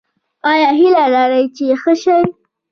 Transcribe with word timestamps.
ایا 0.51 0.69
هیله 0.79 1.05
لرئ 1.13 1.45
چې 1.55 1.65
ښه 1.81 1.93
شئ؟ 2.01 2.21